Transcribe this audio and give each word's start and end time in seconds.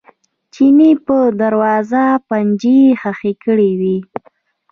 چیني 0.53 0.91
په 1.05 1.17
دروازه 1.41 2.03
پنجې 2.27 2.79
ښخې 3.01 3.33
کړې 3.43 3.71
وې. 3.79 3.97